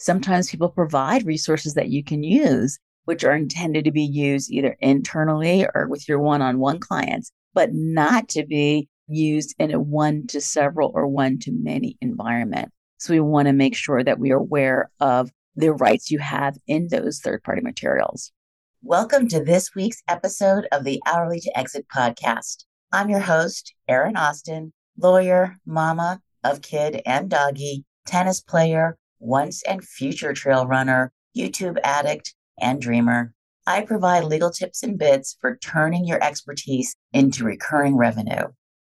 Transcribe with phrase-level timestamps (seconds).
[0.00, 4.74] Sometimes people provide resources that you can use, which are intended to be used either
[4.80, 9.78] internally or with your one on one clients, but not to be used in a
[9.78, 12.72] one to several or one to many environment.
[12.96, 16.56] So we want to make sure that we are aware of the rights you have
[16.66, 18.32] in those third party materials.
[18.82, 22.64] Welcome to this week's episode of the Hourly to Exit podcast.
[22.90, 29.84] I'm your host, Erin Austin, lawyer, mama of kid and doggy, tennis player, once and
[29.84, 33.32] future trail runner, YouTube addict, and dreamer.
[33.66, 38.48] I provide legal tips and bits for turning your expertise into recurring revenue,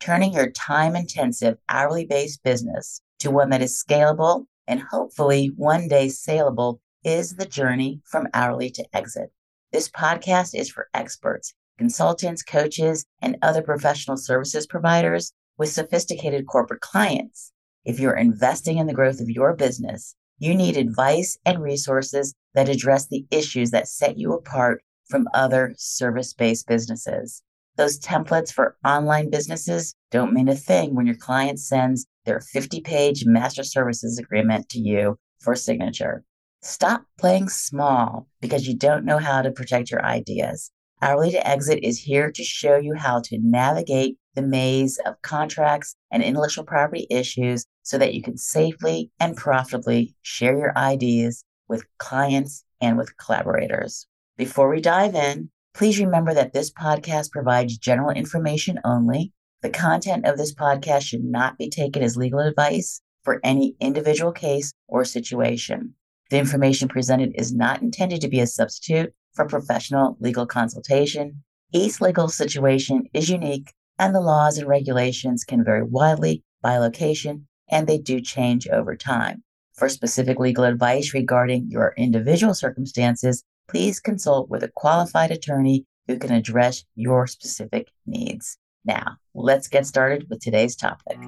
[0.00, 5.88] turning your time intensive hourly based business to one that is scalable and hopefully one
[5.88, 9.30] day saleable is the journey from hourly to exit.
[9.72, 16.80] This podcast is for experts, consultants, coaches, and other professional services providers with sophisticated corporate
[16.80, 17.51] clients.
[17.84, 22.68] If you're investing in the growth of your business, you need advice and resources that
[22.68, 27.42] address the issues that set you apart from other service based businesses.
[27.76, 32.80] Those templates for online businesses don't mean a thing when your client sends their 50
[32.82, 36.24] page master services agreement to you for signature.
[36.60, 40.70] Stop playing small because you don't know how to protect your ideas.
[41.00, 45.94] Hourly to Exit is here to show you how to navigate the maze of contracts
[46.10, 51.84] and intellectual property issues so that you can safely and profitably share your ideas with
[51.98, 54.06] clients and with collaborators.
[54.36, 59.32] Before we dive in, please remember that this podcast provides general information only.
[59.62, 64.32] The content of this podcast should not be taken as legal advice for any individual
[64.32, 65.94] case or situation.
[66.30, 71.44] The information presented is not intended to be a substitute for professional legal consultation.
[71.72, 73.72] Each legal situation is unique
[74.02, 78.96] and the laws and regulations can vary widely by location and they do change over
[78.96, 79.44] time.
[79.74, 86.18] For specific legal advice regarding your individual circumstances, please consult with a qualified attorney who
[86.18, 88.58] can address your specific needs.
[88.84, 91.18] Now, let's get started with today's topic.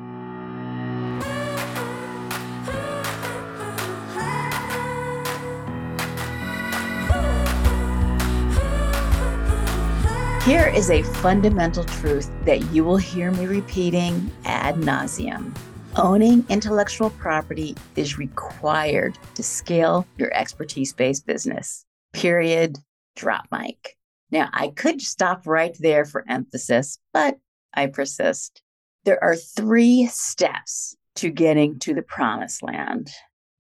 [10.44, 15.56] Here is a fundamental truth that you will hear me repeating ad nauseum.
[15.96, 21.86] Owning intellectual property is required to scale your expertise based business.
[22.12, 22.76] Period.
[23.16, 23.96] Drop mic.
[24.30, 27.38] Now, I could stop right there for emphasis, but
[27.72, 28.60] I persist.
[29.04, 33.10] There are three steps to getting to the promised land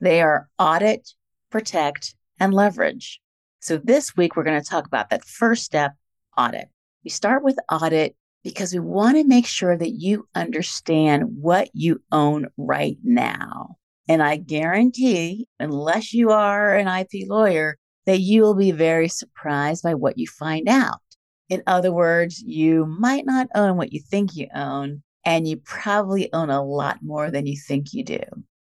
[0.02, 1.14] they are audit,
[1.50, 3.22] protect, and leverage.
[3.60, 5.94] So, this week, we're going to talk about that first step
[6.36, 6.68] audit.
[7.04, 12.02] We start with audit because we want to make sure that you understand what you
[12.12, 13.76] own right now.
[14.08, 19.82] And I guarantee, unless you are an IP lawyer, that you will be very surprised
[19.82, 21.00] by what you find out.
[21.48, 26.32] In other words, you might not own what you think you own, and you probably
[26.32, 28.20] own a lot more than you think you do.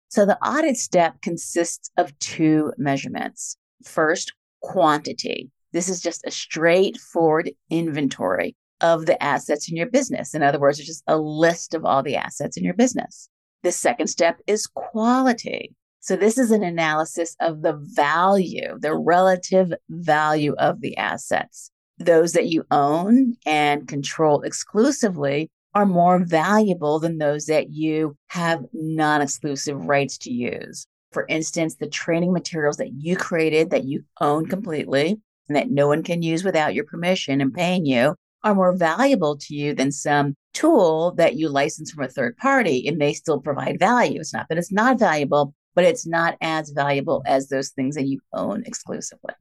[0.09, 3.57] So the audit step consists of two measurements.
[3.83, 5.49] First, quantity.
[5.73, 10.35] This is just a straightforward inventory of the assets in your business.
[10.35, 13.29] In other words, it's just a list of all the assets in your business.
[13.63, 15.75] The second step is quality.
[15.99, 21.71] So this is an analysis of the value, the relative value of the assets.
[21.97, 28.65] Those that you own and control exclusively are more valuable than those that you have
[28.73, 30.85] non exclusive rights to use.
[31.13, 35.87] For instance, the training materials that you created that you own completely and that no
[35.87, 39.91] one can use without your permission and paying you are more valuable to you than
[39.91, 42.85] some tool that you license from a third party.
[42.85, 44.19] It may still provide value.
[44.19, 48.07] It's not that it's not valuable, but it's not as valuable as those things that
[48.07, 49.33] you own exclusively.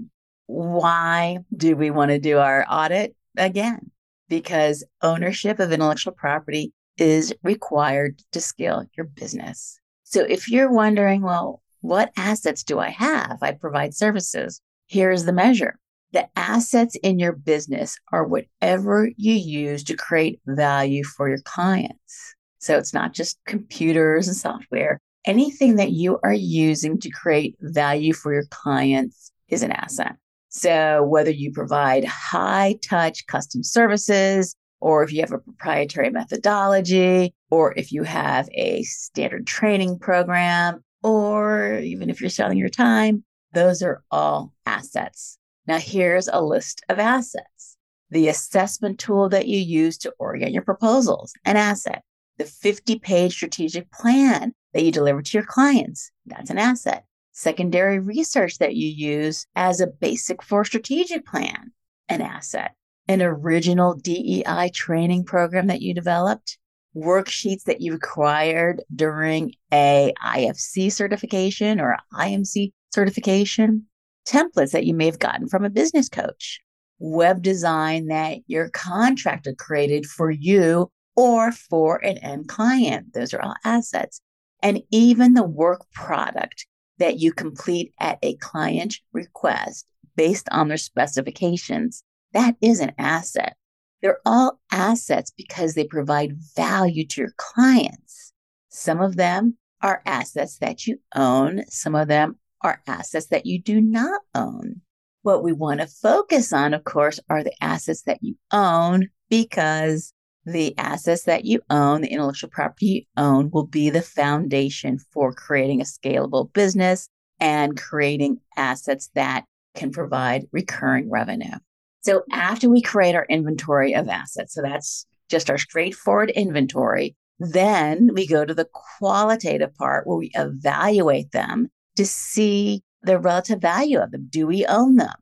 [0.46, 3.90] Why do we want to do our audit again?
[4.28, 9.78] Because ownership of intellectual property is required to scale your business.
[10.04, 13.38] So if you're wondering, well, what assets do I have?
[13.42, 14.60] I provide services.
[14.86, 15.78] Here's the measure.
[16.12, 22.34] The assets in your business are whatever you use to create value for your clients.
[22.58, 25.00] So it's not just computers and software.
[25.24, 30.16] Anything that you are using to create value for your clients is an asset.
[30.50, 37.32] So whether you provide high touch custom services, or if you have a proprietary methodology,
[37.50, 43.24] or if you have a standard training program, or even if you're selling your time,
[43.54, 45.38] those are all assets.
[45.66, 47.76] Now, here's a list of assets
[48.10, 52.02] the assessment tool that you use to orient your proposals, an asset.
[52.36, 57.04] The 50 page strategic plan that you deliver to your clients, that's an asset.
[57.34, 61.72] secondary research that you use as a basic for strategic plan,
[62.10, 62.74] an asset,
[63.08, 66.58] an original DEI training program that you developed,
[66.94, 73.86] worksheets that you acquired during a IFC certification or IMC certification,
[74.26, 76.60] templates that you may have gotten from a business coach,
[76.98, 83.12] web design that your contractor created for you or for an end client.
[83.12, 84.20] Those are all assets.
[84.62, 86.66] And even the work product
[86.98, 89.86] that you complete at a client request
[90.16, 93.56] based on their specifications, that is an asset.
[94.00, 98.32] They're all assets because they provide value to your clients.
[98.68, 101.64] Some of them are assets that you own.
[101.68, 104.80] Some of them are assets that you do not own.
[105.22, 110.12] What we want to focus on, of course, are the assets that you own because
[110.44, 115.32] the assets that you own, the intellectual property you own, will be the foundation for
[115.32, 119.44] creating a scalable business and creating assets that
[119.74, 121.56] can provide recurring revenue.
[122.02, 128.10] So, after we create our inventory of assets, so that's just our straightforward inventory, then
[128.12, 128.68] we go to the
[128.98, 134.26] qualitative part where we evaluate them to see the relative value of them.
[134.30, 135.14] Do we own them?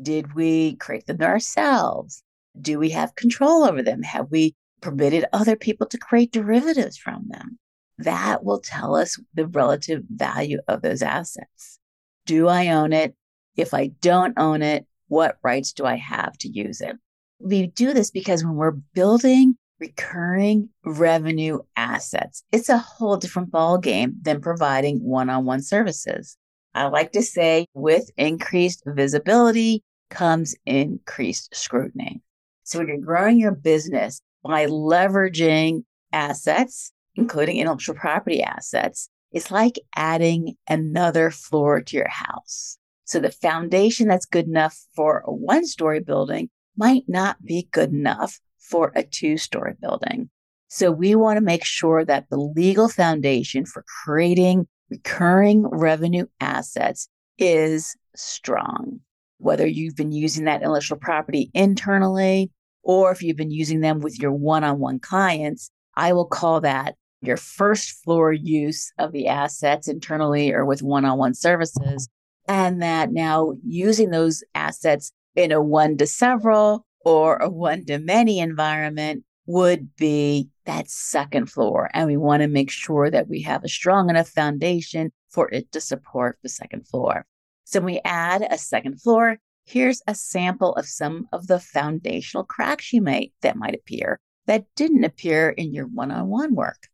[0.00, 2.22] Did we create them ourselves?
[2.60, 4.02] Do we have control over them?
[4.02, 7.58] Have we permitted other people to create derivatives from them?
[7.98, 11.78] That will tell us the relative value of those assets.
[12.26, 13.14] Do I own it?
[13.56, 16.96] If I don't own it, what rights do I have to use it?
[17.40, 24.14] We do this because when we're building recurring revenue assets, it's a whole different ballgame
[24.22, 26.36] than providing one on one services.
[26.74, 32.22] I like to say with increased visibility comes increased scrutiny.
[32.64, 39.78] So when you're growing your business by leveraging assets, including intellectual property assets, it's like
[39.96, 42.78] adding another floor to your house.
[43.04, 47.90] So the foundation that's good enough for a one story building might not be good
[47.90, 48.38] enough
[48.68, 50.30] for a two story building.
[50.68, 57.08] So we want to make sure that the legal foundation for creating recurring revenue assets
[57.38, 59.00] is strong.
[59.38, 62.50] Whether you've been using that intellectual property internally
[62.82, 66.60] or if you've been using them with your one on one clients, I will call
[66.62, 72.08] that your first floor use of the assets internally or with one on one services.
[72.46, 77.98] And that now using those assets in a one to several or a one to
[77.98, 81.88] many environment would be that second floor.
[81.94, 85.72] And we want to make sure that we have a strong enough foundation for it
[85.72, 87.24] to support the second floor.
[87.64, 92.44] So when we add a second floor, here's a sample of some of the foundational
[92.44, 96.88] cracks you might that might appear that didn't appear in your one-on-one work.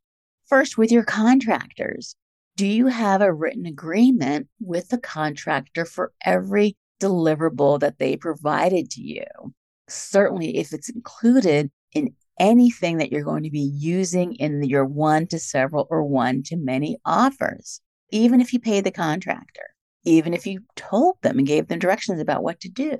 [0.46, 2.14] First, with your contractors,
[2.56, 8.90] do you have a written agreement with the contractor for every deliverable that they provided
[8.90, 9.54] to you?
[9.88, 15.26] Certainly, if it's included in anything that you're going to be using in your one
[15.28, 19.66] to several or one to many offers, even if you pay the contractor,
[20.04, 22.96] even if you told them and gave them directions about what to do.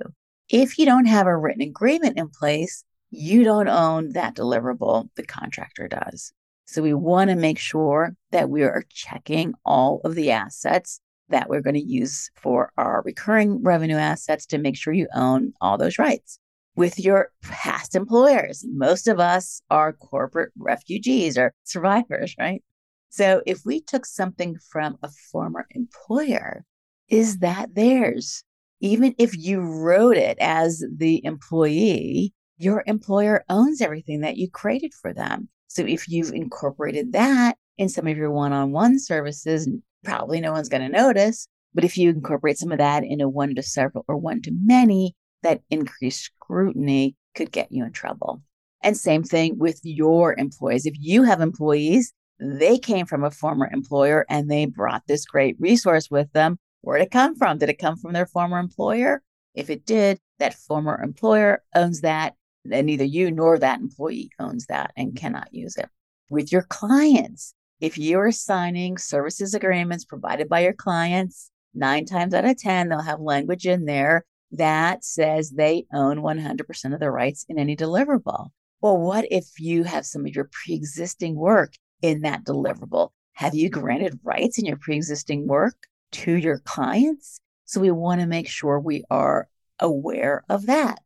[0.49, 5.25] If you don't have a written agreement in place, you don't own that deliverable, the
[5.25, 6.33] contractor does.
[6.65, 10.99] So we want to make sure that we are checking all of the assets
[11.29, 15.53] that we're going to use for our recurring revenue assets to make sure you own
[15.61, 16.39] all those rights
[16.75, 18.65] with your past employers.
[18.69, 22.63] Most of us are corporate refugees or survivors, right?
[23.09, 26.65] So if we took something from a former employer,
[27.07, 28.43] is that theirs?
[28.81, 34.93] Even if you wrote it as the employee, your employer owns everything that you created
[34.93, 35.47] for them.
[35.67, 39.69] So if you've incorporated that in some of your one on one services,
[40.03, 41.47] probably no one's going to notice.
[41.73, 44.51] But if you incorporate some of that in a one to several or one to
[44.53, 48.41] many, that increased scrutiny could get you in trouble.
[48.81, 50.85] And same thing with your employees.
[50.85, 55.55] If you have employees, they came from a former employer and they brought this great
[55.59, 56.59] resource with them.
[56.81, 57.57] Where did it come from?
[57.57, 59.23] Did it come from their former employer?
[59.55, 62.35] If it did, that former employer owns that,
[62.69, 65.89] and neither you nor that employee owns that and cannot use it.
[66.29, 72.45] With your clients, if you're signing services agreements provided by your clients, nine times out
[72.45, 74.25] of 10, they'll have language in there
[74.57, 78.49] that says they own 100% of the rights in any deliverable.
[78.81, 83.09] Well, what if you have some of your pre existing work in that deliverable?
[83.33, 85.75] Have you granted rights in your pre existing work
[86.13, 87.39] to your clients?
[87.65, 89.47] So we want to make sure we are
[89.79, 90.99] aware of that.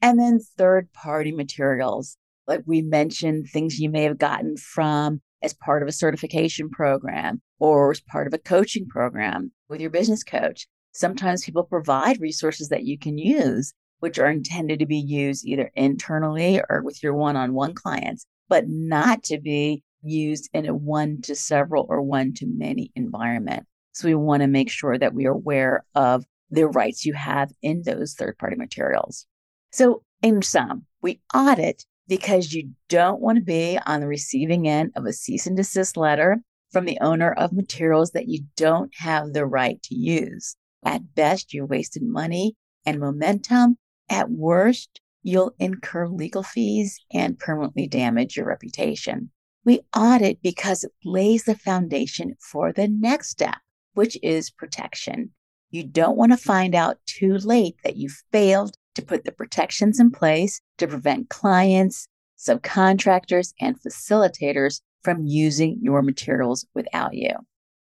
[0.00, 5.54] And then third party materials, like we mentioned, things you may have gotten from as
[5.54, 10.22] part of a certification program or as part of a coaching program with your business
[10.22, 10.66] coach.
[10.98, 15.70] Sometimes people provide resources that you can use, which are intended to be used either
[15.76, 20.74] internally or with your one on one clients, but not to be used in a
[20.74, 23.64] one to several or one to many environment.
[23.92, 27.52] So we want to make sure that we are aware of the rights you have
[27.62, 29.24] in those third party materials.
[29.70, 34.90] So in sum, we audit because you don't want to be on the receiving end
[34.96, 36.38] of a cease and desist letter
[36.72, 40.56] from the owner of materials that you don't have the right to use.
[40.88, 43.76] At best, you wasted money and momentum.
[44.08, 49.30] At worst, you'll incur legal fees and permanently damage your reputation.
[49.66, 53.56] We audit because it lays the foundation for the next step,
[53.92, 55.32] which is protection.
[55.70, 60.00] You don't want to find out too late that you failed to put the protections
[60.00, 67.32] in place to prevent clients, subcontractors, and facilitators from using your materials without you.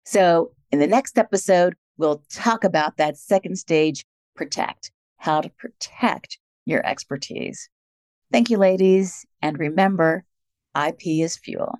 [0.05, 4.03] So, in the next episode, we'll talk about that second stage
[4.35, 7.69] protect, how to protect your expertise.
[8.31, 9.25] Thank you, ladies.
[9.41, 10.23] And remember,
[10.75, 11.79] IP is fuel.